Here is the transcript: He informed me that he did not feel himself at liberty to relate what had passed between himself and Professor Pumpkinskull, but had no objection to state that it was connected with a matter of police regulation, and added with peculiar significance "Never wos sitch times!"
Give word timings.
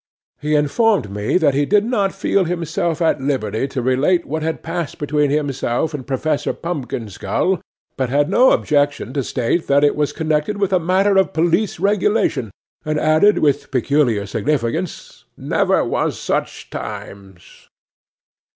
He 0.41 0.55
informed 0.55 1.11
me 1.11 1.37
that 1.37 1.53
he 1.53 1.63
did 1.67 1.85
not 1.85 2.11
feel 2.11 2.45
himself 2.45 3.03
at 3.03 3.21
liberty 3.21 3.67
to 3.67 3.83
relate 3.83 4.25
what 4.25 4.41
had 4.41 4.63
passed 4.63 4.97
between 4.97 5.29
himself 5.29 5.93
and 5.93 6.07
Professor 6.07 6.53
Pumpkinskull, 6.53 7.61
but 7.97 8.09
had 8.09 8.27
no 8.27 8.49
objection 8.49 9.13
to 9.13 9.21
state 9.23 9.67
that 9.67 9.83
it 9.83 9.95
was 9.95 10.11
connected 10.11 10.57
with 10.57 10.73
a 10.73 10.79
matter 10.79 11.17
of 11.17 11.33
police 11.33 11.79
regulation, 11.79 12.49
and 12.83 12.99
added 12.99 13.37
with 13.37 13.69
peculiar 13.69 14.25
significance 14.25 15.25
"Never 15.37 15.85
wos 15.85 16.17
sitch 16.19 16.71
times!" 16.71 17.67